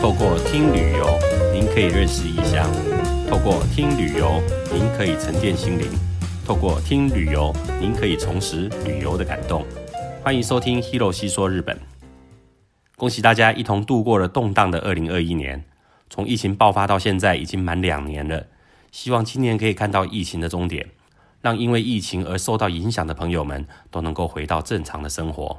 [0.00, 1.18] 透过听旅游，
[1.52, 2.70] 您可以认识异乡；
[3.28, 4.40] 透过听旅游，
[4.72, 5.88] 您可以沉淀心灵；
[6.46, 9.66] 透过听旅游，您可以重拾旅游的感动。
[10.22, 11.76] 欢迎收听《Hero 细说日本》。
[12.96, 15.64] 恭喜大家一同度过了动荡的2021年。
[16.08, 18.46] 从疫情爆发到现在，已经满两年了。
[18.92, 20.86] 希望今年可以看到疫情的终点，
[21.42, 25.58] 让因为疫情而受到影响的朋友们都能够回到正常的生活。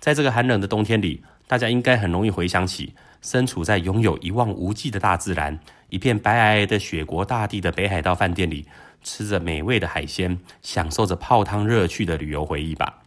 [0.00, 8.66] 在这个寒冷的冬天里，大家应该很容易回想起身处在拥有一望无际的大自然、一片白皑皑的雪国大地的北海道饭店里，
[9.02, 13.02] 吃着美味的海鲜，享受着泡汤热趣的旅游回忆吧。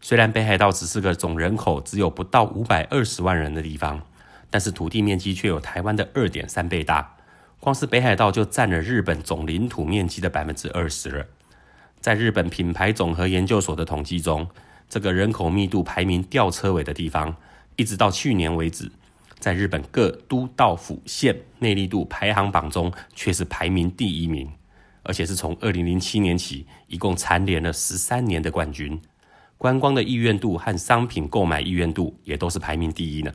[0.00, 4.02] 虽然北海道只是个总人口只有不到五百二十万人的地方，
[4.50, 7.16] 但是土地面积却有台湾的二点三倍大。
[7.58, 11.26] 光是北海道就占了日本总领土面积的百分之二十了。
[12.00, 14.48] 在日本品牌总和研究所的统计中，
[14.88, 17.34] 这个人口密度排名吊车尾的地方，
[17.74, 18.92] 一直到去年为止，
[19.38, 24.50] 在日本各都道府县内力度排行榜中却是排名第一名，
[25.02, 29.00] 而且是从二零零七年起，一共蝉联了十三年的冠军。
[29.58, 33.32] 观光的意愿度和商品购买意愿度也都是排名第一呢。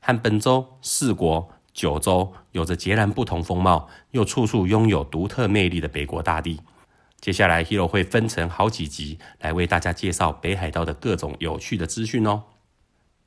[0.00, 1.50] 和本州四国。
[1.74, 6.60] 九州有着截然不同风貌，又处处拥有独特魅力的北国大地。
[7.18, 12.42] 接下来，Hero 会分成好几集来为大家介绍北海道的各种有趣的资讯哦。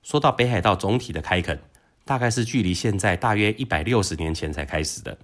[0.04, 1.60] 说到北海道总体的开垦，
[2.06, 5.18] 大概是距离现在大约一百六十年前才开始的。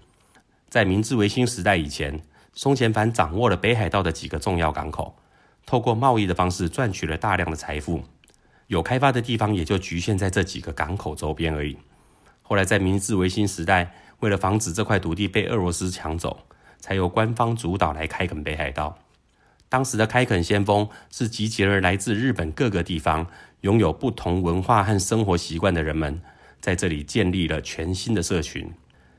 [0.67, 2.19] 在明治维新时代以前，
[2.53, 5.15] 松前藩掌握了北海道的几个重要港口，
[5.65, 8.03] 透过贸易的方式赚取了大量的财富。
[8.65, 11.77] 有开发的地方也就局限在这几个港口周边而已。
[12.41, 16.39] 后来在明治维新时代，为了防止这块土地被俄罗斯抢走，
[16.79, 18.97] 才由官方主导来开垦北海道。
[19.69, 23.27] 当时的开垦先锋是集结了来自日本各个地方、
[23.61, 26.21] 拥有不同文化和生活习惯的人们，
[26.61, 28.71] 在这里建立了全新的社群。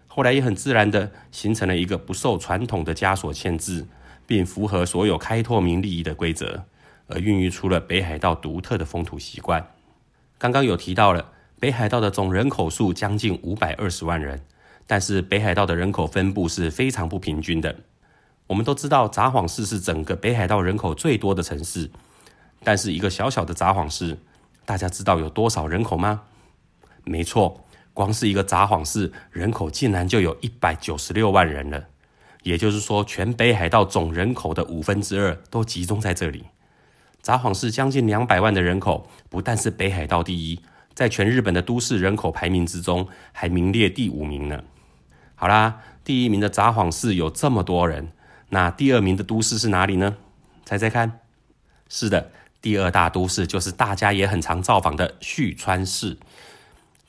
[0.07, 3.87] 后来也很自然的形成了一个不受传统的枷锁限制，
[4.27, 6.65] 并符合所有开拓民利益的规则，
[7.09, 9.67] 而孕育出了北海道独特的风土习惯。
[10.39, 11.33] 刚刚有提到了。
[11.63, 14.43] 北海道的总人口数将近五百二十万人，
[14.85, 17.73] 但是北海道的人口分布是非常不平均的。
[18.49, 21.89] 我们都知道札幌市是整个北海道人口最多的城市，
[22.65, 24.19] 但是一个小小的札幌市，
[24.65, 26.23] 大家知道有多少人口吗？
[27.05, 31.85] 没错，光是一个札幌市人口竟然就有一百九十六万人了，
[32.43, 36.45] 也就是说，全北海道总人口的五分之二都集中在这里。
[37.23, 40.61] 札幌市将近两百万的人口，不但是北海道第一。
[40.95, 44.63] 在全日本的都市人口排名之中，还名列第五名呢。
[45.35, 48.09] 好啦，第一名的札幌市有这么多人，
[48.51, 50.17] 那第二名的都市是哪里呢？
[50.67, 51.21] 猜猜看。
[51.89, 52.31] 是的，
[52.61, 56.19] 第二大都市就是大家也很常造访的旭川市。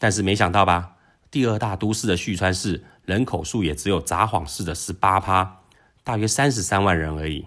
[0.04, 0.98] 但是没想到吧，
[1.32, 5.62] 第二大都市的旭川市人口数也只有札幌市的十八趴，
[6.04, 7.46] 大约三十三万人而已。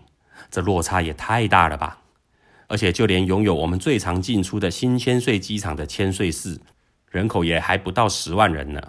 [0.50, 1.98] 这落差也太大了吧！
[2.68, 6.58] 而且，就连拥有我们最常进出的新千岁机场的千岁市，
[7.10, 8.80] 人口也还不到十万人呢。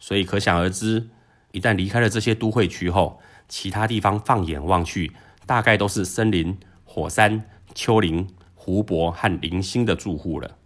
[0.00, 1.08] 所以可想而知，
[1.52, 5.12] 一旦离开了这些都会区后，其他地方放眼望去，
[5.46, 7.44] 大概都是森林、火山、
[7.76, 8.26] 丘陵、
[8.56, 10.57] 湖泊和零星的住户了。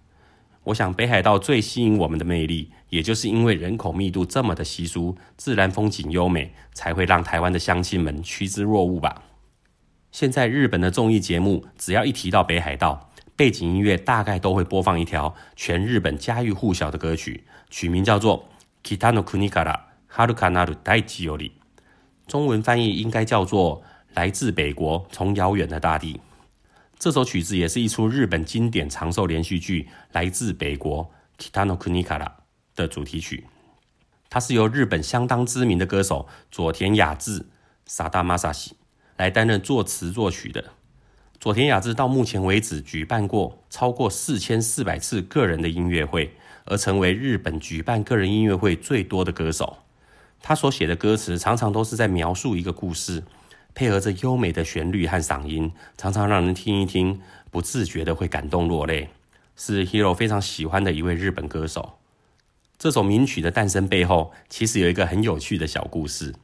[0.64, 9.22] 我想，北海道最吸引我们的魅力，也就是因为人口密度这么的稀疏，自然风景优美，才会让台湾的乡亲们趋之若鹜吧。
[10.12, 18.48] 现在日本的综艺节目，只要一提到北海道，背景音乐大概都会播放一条全日本家喻户晓的歌曲，取名叫做
[18.88, 19.76] 《Kita no Kuni Kara
[20.12, 21.38] Harukanau Daichi Yori》，
[22.28, 23.82] 中文翻译应该叫做
[24.14, 26.20] “来自北国，从遥远的大地”。
[27.02, 29.82] 这首曲子也是一出日本经典长寿连续剧
[30.12, 32.26] 《来自北国 Kita no Kuni Kara》
[32.76, 33.44] 的主题曲。
[34.30, 37.46] 它是由日本相当知名的歌手佐田雅治、
[37.86, 38.76] 萨达马萨西。
[39.16, 40.64] 来担任作词作曲的
[41.40, 46.32] 佐田雅治到目前为止举办过超过四千四百次个人的音乐会，
[46.66, 49.78] 而成为日本举办个人音乐会最多的歌手。
[50.40, 53.24] 他所写的歌词常常都是在描述一个故事，
[53.74, 57.20] 配合着优美的旋律和嗓音，常常让人听一听
[57.50, 59.08] 不自觉的会感动落泪。
[59.56, 61.98] 是 Hero 非常喜欢的一位日本歌手。
[62.78, 66.34] 这首名曲的诞生背后，其实有一个很有趣的小故事。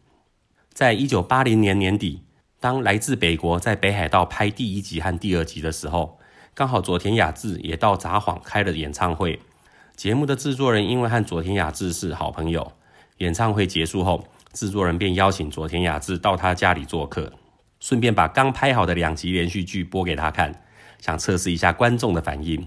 [0.72, 2.22] 在一九八零年年底。
[2.60, 6.18] 当来自北国在北海道拍第一集和第二集的时候，
[6.56, 9.38] 刚好佐田雅治也到札幌开了演唱会。
[9.94, 12.72] 节目的制作人因为和佐田雅治是好朋友，
[13.18, 17.32] 演唱会结束后，制作人便邀请佐田雅治到他家里做客，
[17.80, 20.62] 顺便把刚拍好的两集连续剧播给他看，
[21.00, 22.66] 想测试一下观众的反应。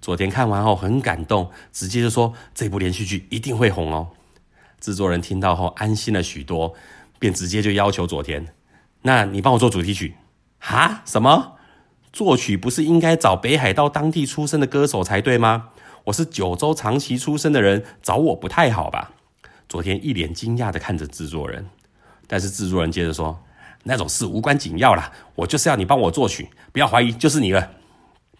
[0.00, 4.08] 佐田看完后很感动，直接就说这部连续剧一定会红哦。
[4.80, 6.74] 制作人听到后安心了许多，
[7.18, 8.46] 便直接就要求佐田
[9.02, 10.16] ：“那你帮我做主题曲。”
[10.60, 11.00] 哈？
[11.06, 11.52] 什么？
[12.12, 15.70] 作曲不是应该找北海道当地出身的歌手才对吗？
[16.04, 19.12] 我是九州长崎出身的人，找我不太好吧？
[19.74, 21.66] 佐田一脸惊讶的看着制作人，
[22.28, 23.36] 但是制作人接着说
[23.82, 27.72] ：“那种事无关紧要啦，我就是要你帮我作曲，不要怀疑，就是你了。”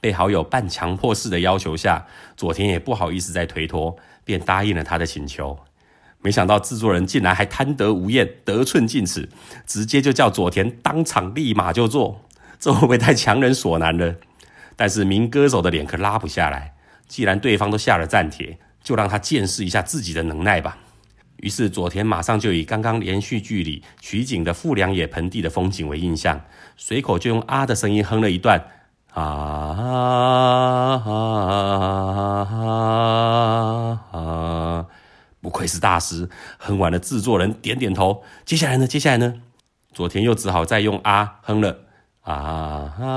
[0.01, 5.59] 被好友半强迫式的要求下，佐田也不好意思再推脱，便答应了他的请求。
[6.21, 9.29] 没想到制作人竟然还贪得无厌、得寸进尺，
[9.67, 12.21] 直接就叫佐田当场立马就做，
[12.61, 14.15] 这会不会太强人所难了？
[14.77, 16.77] 但是名歌手的脸可拉不下来，
[17.09, 20.79] 既然对方都下了战帖，就让他见识一下自己的能耐吧。
[21.44, 26.41] 于是佐田马上就以刚刚连续剧里取景的富良野盆地的风景为印象，
[26.75, 28.64] 随口就用啊的声音哼了一段。
[29.12, 29.23] 啊
[34.11, 34.87] 啊！
[35.43, 38.23] 不愧是大师，哼完了，制作人点点头。
[38.47, 38.87] 接下来呢？
[38.87, 39.35] 接下来呢？
[39.93, 41.81] 佐田又只好再用啊哼了。
[42.23, 42.35] 啊
[43.02, 43.14] 啊！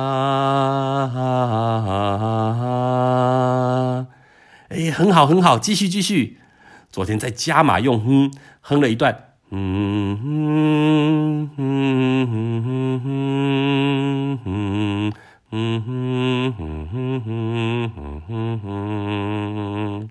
[4.68, 6.42] 哎，很好，很好，继续，继续。
[6.90, 8.32] 昨天在加码用哼
[8.62, 9.28] 哼了一段。
[9.50, 15.14] 嗯哼哼哼哼哼哼
[15.50, 17.92] 哼哼哼哼
[18.28, 20.10] 哼哼哼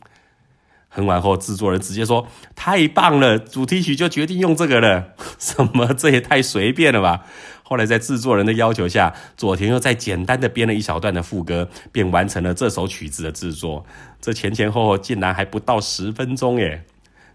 [0.97, 2.27] 哼，完后，制作人直接说
[2.57, 5.15] ：“太棒了，主题曲就决定用这个了。
[5.39, 5.93] ”什么？
[5.95, 7.25] 这也太随便了吧！
[7.63, 13.85] 后来在制作人的要求下，佐田又再简单的编了一小段的副歌，便完成了这首曲子的制作。
[14.21, 16.85] 这前前后后竟然还不到十分钟耶！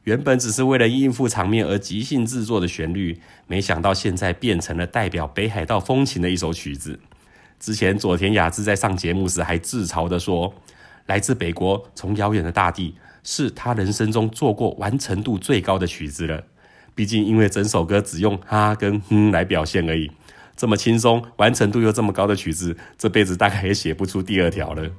[0.05, 6.99] 原本只是为了应付场面而即兴制作的旋律，没想到现在变成了代表北海道风情的一首曲子。
[7.59, 10.55] 之前佐田雅治在上节目时还自嘲的说
[11.05, 16.43] ：“来自北国，从遥远的大地，是他人生中做过完成度最高的曲子了。
[16.93, 20.11] 毕竟，因为整首歌只用哈跟哼来表现而已，
[20.55, 24.89] 这么轻松、完成度又这么高的曲子，这辈子大概也写不出第二条了。”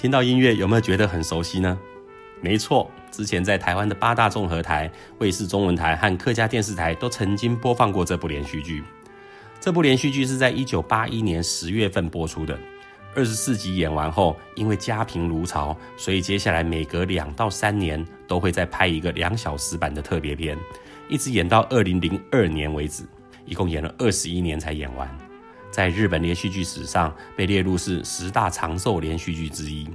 [0.00, 1.78] 听到音乐有没有觉得很熟悉呢？
[2.40, 8.82] 没错，之前在台湾的八大综合台、卫视中文台和客家电视台都曾经播放过这部连续剧。
[9.60, 12.58] 这部连续剧是在一九八一年十月份播出的，
[13.14, 20.56] 二十四集演完后，因为家贫如潮，所以接下来每隔两到三年都会再拍一个两小时版的特别篇，
[21.10, 23.04] 一直演到二零零二年为止，
[23.44, 25.29] 一共演了二十一年才演完。
[25.70, 29.88] 在日本连续剧史上被列入是十大长寿连续剧之一。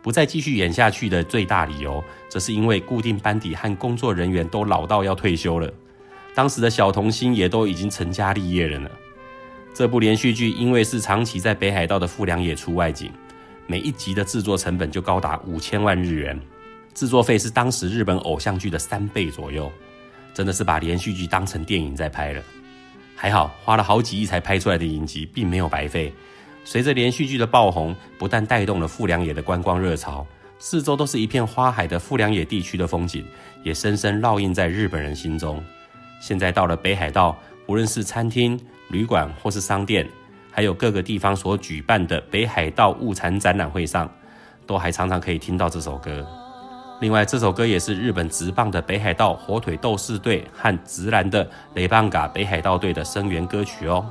[0.00, 5.70] 不再继续演下去的最大理由，则是因为固定班底和工作人员都老到要退休了。
[6.34, 8.88] 当时的小童星也都已经成家立业了呢。
[9.74, 13.10] 这部连续剧因为是长期在北海道的富良野出外景，
[13.66, 16.40] 每一集的制作成本就高达五千万日元，
[16.94, 19.70] 制作费是当时日本偶像剧的三倍左右，
[20.32, 22.42] 真的是把连续剧当成电影在拍了。
[23.20, 26.14] 还好，花了好几亿才拍出来的影集，并没有白费。
[26.64, 30.24] 随着连续剧的爆红，不但带动了富良野的观光热潮，
[30.60, 33.26] 四周都是一片花海的富良野地区的风景，
[33.64, 35.60] 也深深烙印在日本人心中。
[36.20, 38.56] 现在到了北海道，无论是餐厅、
[38.88, 40.08] 旅馆或是商店，
[40.52, 44.08] 还有各个地方所举办的北海道物产展览会上，
[44.64, 46.24] 都还常常可以听到这首歌。
[47.00, 54.04] 另外，这首歌也是日本直棒的北海道火腿斗士队和直男的雷棒嘎北海道队的声援歌曲哦。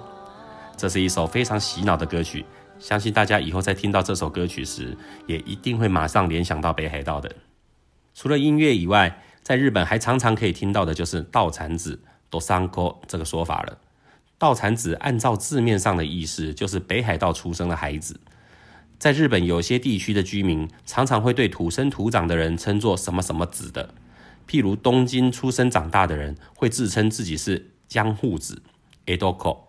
[0.77, 2.46] 这是一首非常洗脑的歌曲，
[2.79, 7.29] 相信大家以后在听到这首歌曲时，也一定会马上联想到北海道的。
[8.13, 12.00] 除了音乐以外，在日本还常常可以听到的就是“稻产子
[12.32, 13.77] ”（dosanko） 这个说法了。
[14.38, 18.17] 稻产子按照字面上的意思，就是北海道出生的孩子。
[19.00, 23.94] 在日本有些地区的居民，常常会对土生土长的人称作什么什么子的。
[24.48, 28.63] 譬如东京出生长大的人，会自称自己是江户子
[29.06, 29.60] （edoko）；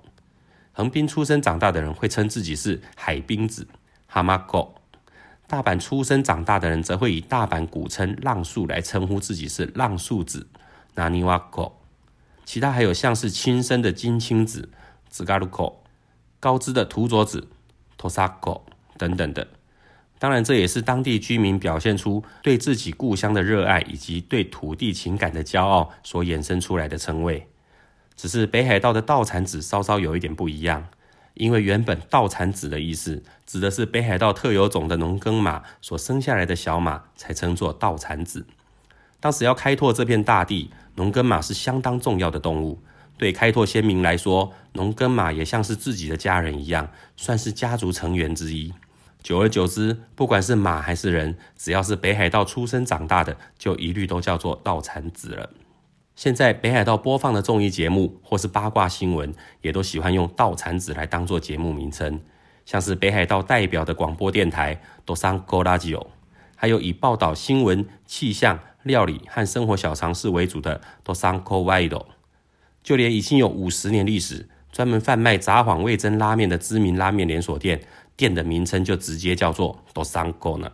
[0.72, 3.68] 横滨出生长大的人会称自己是海滨子
[4.10, 4.70] （hamako）；
[5.46, 10.46] 大阪出生长大的人则会以大阪古称浪速来称呼自己是浪速子
[10.94, 11.72] （naniwako）。
[12.46, 14.70] 其他还有像是亲生的金青子
[15.12, 15.74] （zgaruko）、
[16.40, 17.48] 高知的土佐子
[18.00, 18.62] （tosako）
[18.98, 19.46] 等等的。
[20.18, 27.46] 当然，这也是当地居民表现出对自己故乡的热爱以及对土地情感的骄傲所衍生出来的称谓。
[28.16, 30.88] 只是北海道的稻产子稍稍有一点不一样，
[31.34, 38.44] 因为原本稻产子的意思指的是北海道特有种的农耕马所生下来的小马，才称作稻产子。
[39.20, 42.82] 当时要开拓这片大地，农耕马是相当重要的动物。
[43.16, 48.72] 对开拓先民来说，农耕马也像是自己的家人一样，算是家族成员之一。
[49.28, 55.50] 久而久之，不管是马还是人，只要是北海道出生长大的，就一律都叫做稻产子了。
[56.16, 62.18] 现在北海道播放的综艺节目或是八卦新闻，也都喜欢用稻产子来当做节目名称。
[62.64, 66.06] 像是北海道代表的广播电台 Dosanko Radio，
[66.56, 72.06] 还有以报道新闻、气象、料理和生活小常识为主的 Dosanko Waido，
[72.82, 77.82] 就连已经有五十年历史、专门贩卖札幌味增拉面的知名拉面连锁店。
[78.18, 80.70] 店的名称就直接叫做 Dosanko 呢。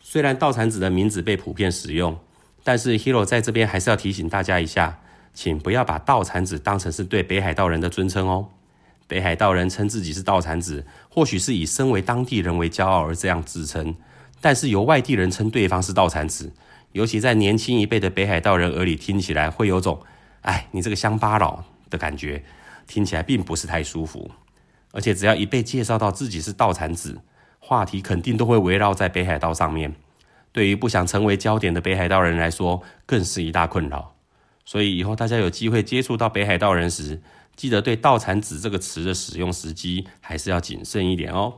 [0.00, 2.18] 虽然稻产子的名字被普遍使用，
[2.64, 4.98] 但是 Hero 在这边还是要提醒大家一下，
[5.34, 8.48] 请不要把稻产子当成是对北海道人的尊称哦。
[9.06, 13.94] 北海道人称自己是稻产子，或许是以身为当地人为骄傲而这样自称，
[14.40, 16.52] 但是由外地人称对方是稻产子，
[16.92, 20.00] 尤其在年轻一辈的北海道人耳里听起来会有种
[20.42, 22.42] “哎，你这个乡巴佬”的感觉，
[22.86, 24.30] 听起来并不是太舒服。
[24.96, 27.20] 而且只要一被介绍到自己是道产子，
[27.58, 29.94] 话题肯定都会围绕在北海道上面。
[30.52, 34.14] 对于不想成为焦点的北海道人来说，更是一大困扰。
[34.64, 37.20] 所以以后大家有机会接触到北海道人时，
[37.56, 41.52] 记得对“道产子”这个词的使用时机还是要谨慎一点哦。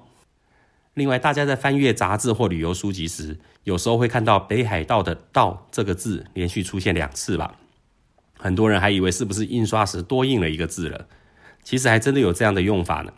[0.94, 7.54] 另外，大家在翻阅杂志或旅游书籍时，有时候会看到北海道的“道”这个字连续出现两次吧？
[8.36, 11.06] 很多人还以为是不是印刷时多印了一个字了，
[11.62, 13.12] 其实还真的有这样的用法呢。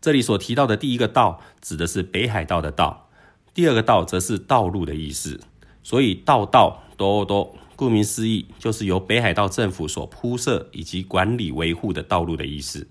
[0.00, 3.08] 这里所提到的第一个道指的是北海道的道，
[3.52, 5.40] 第二个道则是道路的意思。
[5.82, 12.86] 所以道道多多，顾名思义，就是由北海道政府所铺设以及管理维护的道路的意思。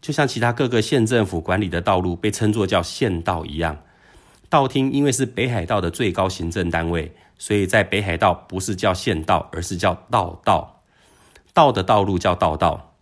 [0.00, 3.76] 就像其他各个县政府管理的道路被称作叫县道一样，
[4.48, 10.82] 道厅因为是北海道的最高行政单位，所以在北海道不是叫县道，而是叫道道。
[11.52, 12.94] 道的道路叫道道。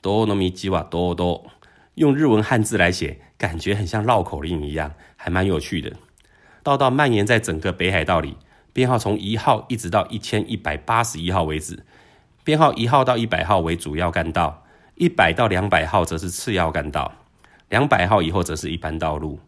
[0.00, 1.44] 多诺米吉瓦多多。
[2.00, 5.92] 用日文汉字来写，感觉很像绕口令一样，还蛮有趣的。
[6.62, 8.38] 道道蔓延在整个北海道里，
[8.72, 11.84] 编号从一号一直到一千一百八十一号为止。
[12.42, 14.64] 编号一号到一百号为主要干道，
[14.94, 17.12] 一百到两百号则是次要干道，
[17.68, 19.38] 两百号以后则是一般道路。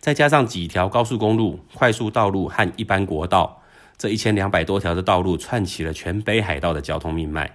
[0.00, 3.62] 再加上几条高速公路、快速道路和一般国道，
[3.96, 7.52] 这一千两百多条的道路串起了全北海道的交通命脉。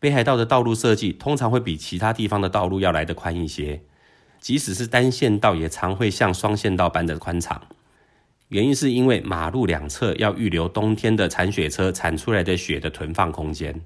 [0.00, 3.82] 北海道的道路设计通常会比其他地方的道路要来得宽一些，
[4.40, 7.60] 即使是单线道，也常会像双线道般的宽敞。
[8.48, 13.82] 原因是因为马路两侧要预留冬天的铲雪车铲出来的雪的存放空间。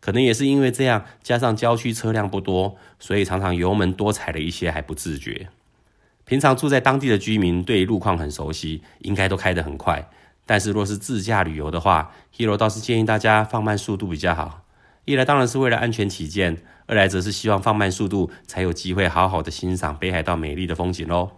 [0.00, 5.48] 可能也是因为这样，加上郊区车辆不多，所以常常油门多踩了一些还不自觉。
[6.24, 10.08] 平常住在当地的居民对路况很熟悉，应该都开得很快。
[10.46, 14.61] 但是若是自驾旅游的话，Hero 倒是建议大家放慢速度比较好。
[15.04, 16.56] 一来当然是为了安全起见，
[16.86, 21.28] 二来则是希望放慢速度，才有机会好好的欣赏北海道美丽的风景喽。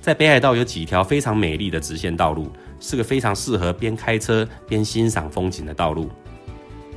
[0.00, 6.08] 在北海道有几条非常美丽的直线道路，是个非常适合边开车边欣赏风景的道路。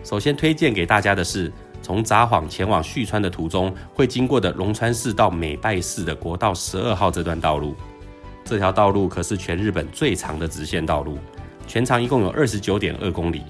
[0.03, 7.75] 首先推荐给大家的是，从札幌前往旭川的途中会经过的龙川市到美拜市的国道十二号这段道路。
[8.45, 11.17] 这条道路可是全日本最长的直线道路，
[11.65, 13.41] 全长一共有二十九点二公里。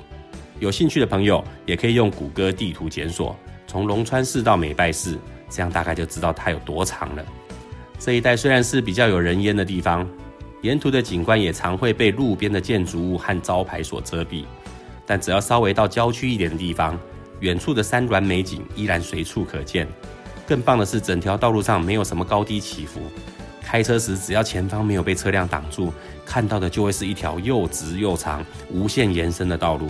[0.61, 5.17] 有兴趣的朋友也可以用谷歌地图检索，从龙川市到美拜市，
[5.49, 7.25] 这样大概就知道它有多长了。
[7.97, 10.07] 这一带虽然是比较有人烟的地方，
[10.61, 14.45] 沿途的景观也常会被路边的建筑物和招牌所遮蔽，
[15.03, 16.95] 但只要稍微到郊区一点的地方，
[17.39, 19.87] 远处的山峦美景依然随处可见。
[20.47, 23.01] 更棒的是，整条道路上没有什么高低起伏，
[23.63, 25.91] 开车时只要前方没有被车辆挡住，
[26.23, 29.87] 看到的就会是一条又直又长、无限延伸的道路。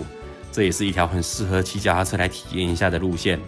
[0.51, 3.39] 这也是一条很适合骑脚踏车来体验一下的路线。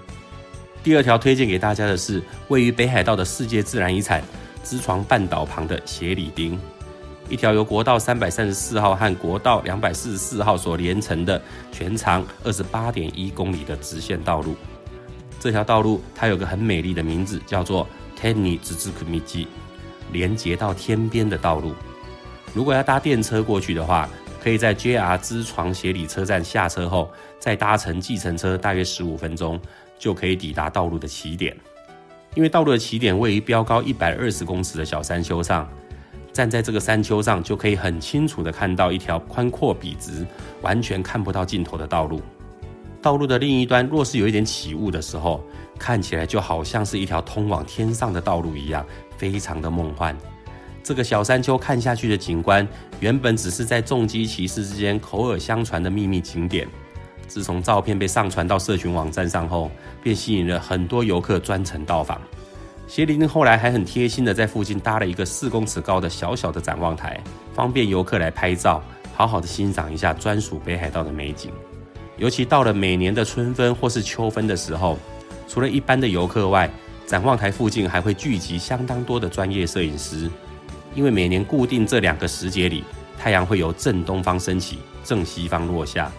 [0.83, 4.21] 第二条推荐给大家的是位于北海道的世界自然遗产
[4.63, 6.57] 知床半岛旁的斜里町，
[7.29, 11.41] 一条由国道三百三十四号和国道两百四十四号所连成的
[11.71, 14.55] 全长二十八点一公里的直线道路。
[15.39, 17.87] 这条道路它有个很美丽的名字，叫做
[18.19, 19.47] Tenni z u k u m i j i
[20.11, 21.73] 连接到天边的道路。
[22.53, 24.07] 如果要搭电车过去的话，
[24.43, 27.09] 可以在 JR 知床斜里车站下车后，
[27.39, 29.57] 再搭乘计程车，大约十五分钟
[29.97, 31.55] 就可以抵达道路的起点。
[32.35, 35.65] 因为道路的起点位于标高一百二十公尺的小山丘上，
[36.33, 40.27] 站在这个山丘上就可以很清楚的看到一条宽阔笔直、
[40.61, 42.21] 完全看不到尽头的道路。
[43.01, 45.41] 道路的另一端若是有一点起雾的时候，
[45.79, 48.85] 看起来就好像是一条通往天上的道路一样，
[49.15, 50.17] 非常的梦幻。
[50.83, 52.67] 这个小山丘看下去的景观，
[52.99, 56.67] 原本只是在重机骑士之间口耳相传的秘密景点。
[57.25, 59.71] 自从照片被上传到社群网站上后，
[60.03, 62.21] 便吸引了很多游客专程到访。
[62.85, 67.17] 协林后来还很贴心的在附近搭了一个四公尺高的小小的展望台，
[67.53, 68.83] 方便游客来拍照，
[69.15, 71.49] 好好的欣赏一下专属北海道的美景。
[72.17, 74.99] 尤其到了每年的春分或是秋分的时候，
[75.47, 76.69] 除了一般的游客外，
[77.07, 80.29] 展望台附近还会聚集相当多的专业摄影师。
[80.95, 82.83] 因为每年固定这两个时节里，
[83.17, 86.11] 太阳会由正东方升起，正西方落下。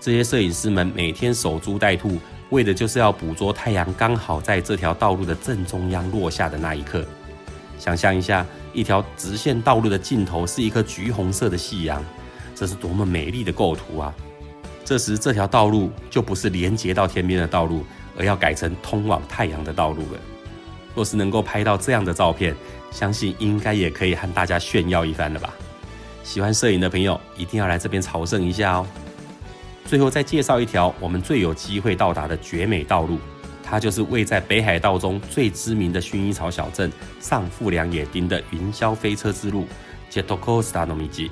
[0.00, 2.18] 这些摄影师们每天守株待兔，
[2.50, 7.04] 为的就是要捕捉太阳刚好在这条道路的正中央落下的那一刻。
[7.78, 12.04] 想象一下，一条直线道路的尽头是一颗橘红色的夕阳，
[12.54, 14.14] 这是多么美丽的构图啊！
[14.84, 17.84] 这时，这条道路就不是连接到天边的道路，
[18.16, 20.18] 而要改成通往太阳的道路了。
[20.94, 22.56] 若是能够拍到这样的照片，
[22.90, 25.52] 相信应该也可以和大家炫耀一番了吧？
[26.24, 28.86] 喜欢摄影的朋友一定要来这边朝圣一下哦。
[29.86, 33.18] 最后再介绍一条我们最有机会到达的绝美道路，
[33.62, 39.66] 它就是位在北海道中最知名的薰衣草小镇上富良野町的云霄飞车之路
[40.10, 41.30] （Jetokosta no Miji）。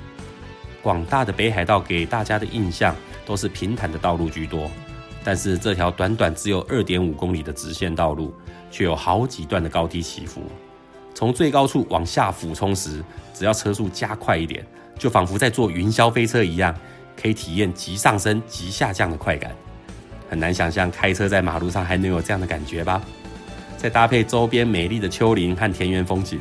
[0.81, 4.71] 广大的北海道给大家的印象都是平坦的道路居多，
[5.23, 8.33] 但是这条短短只有二点五公里的直线道路，
[8.71, 10.43] 却有好几段的高低起伏。
[11.17, 13.03] 从最高处往下俯冲时，
[13.33, 14.63] 只要车速加快一点，
[14.99, 16.71] 就仿佛在坐云霄飞车一样，
[17.19, 19.51] 可以体验急上升、急下降的快感。
[20.29, 23.01] 很难想象开车在马路上还能有这样的感觉吧？
[23.79, 26.39] 再搭配周边美丽的丘陵和田园风景，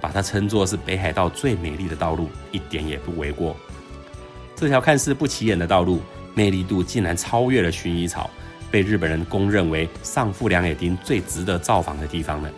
[0.00, 3.56] 把它称作是北海道最美丽的道路，一点也不为过。
[4.54, 6.00] 这条看似不起眼的道路，
[6.32, 8.30] 魅力度竟然超越了薰衣草，
[8.70, 12.48] 被日本人公认为上富良野町最值得造访的地方了。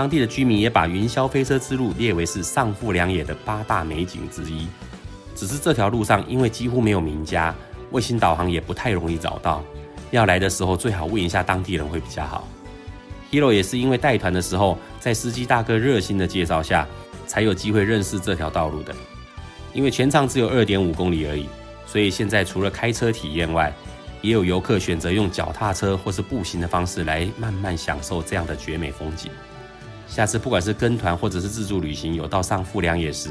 [0.00, 4.66] 当地的居民也把云霄飞车之路列为是上富良野的八大美景之一。
[5.36, 7.54] 只是这条路上因为几乎没有名家，
[7.90, 9.62] 卫星导航也不太容易找到。
[10.10, 12.48] 要来的时候最好问一下当地人会比较好。
[13.30, 16.88] Hero 也是因为带团的时候，在司机大哥热心的介绍下，
[17.26, 18.94] 才有机会认识这条道路的。
[19.74, 21.46] 因为全长只有二点五公里而已，
[21.84, 23.70] 所以现在除了开车体验外，
[24.22, 29.30] 也有游客选择用脚踏车或是步行的方式来慢慢享受这样的绝美风景。
[30.10, 33.30] 下次不管是跟团或者是自助旅行，有到上富良野时，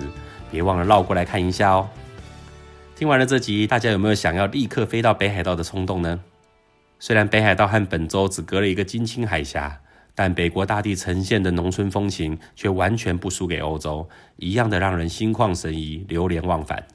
[0.49, 1.89] 别忘了绕过来看一下哦。
[2.95, 6.21] 听完了这集，大家有没有想要立刻飞到北海道的冲动呢？
[6.97, 9.81] 虽然北海道和本州只隔了一个金青海峡，
[10.15, 16.85] 但北国大地呈现的农村风情却完全不输给欧洲，一样的让人心旷神怡、流连忘返。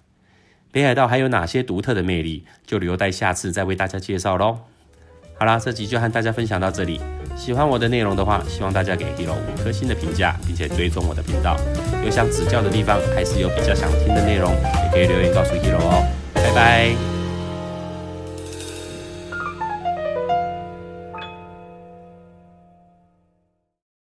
[0.73, 4.61] 北海道还有哪些独特的魅力，就留待下次再为大家介绍喽。
[5.37, 7.01] 好啦，这集就和大家分享到这里。
[7.37, 11.57] 喜欢我的内容的话，希望大家给 Hero 五颗星的评价，并且追踪我的频道。
[12.05, 16.07] 有想指教的地方，还是有比较想听的内容，也可以留言告诉 Hero 哦。
[16.35, 17.14] 拜拜。